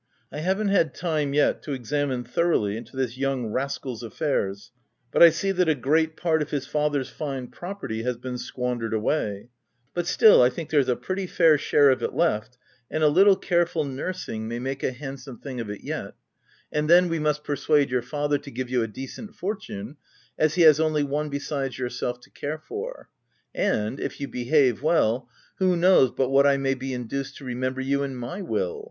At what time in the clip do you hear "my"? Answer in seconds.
28.15-28.41